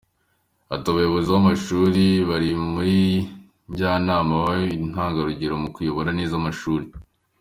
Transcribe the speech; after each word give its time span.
Ati 0.73 0.87
“Abayobozi 0.91 1.27
b’amashuri 1.35 2.05
bari 2.29 2.49
muri 2.71 2.99
Njyanama 3.71 4.33
babe 4.43 4.67
intangarugero 4.85 5.53
mu 5.63 5.69
kuyobora 5.75 6.09
neza 6.19 6.33
amashuri. 6.41 6.85